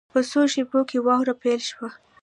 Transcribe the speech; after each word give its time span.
په 0.13 0.19
څو 0.29 0.41
شېبو 0.51 0.79
کې 0.89 0.97
واوره 1.05 1.33
پیل 1.41 1.61
شوه. 1.69 1.89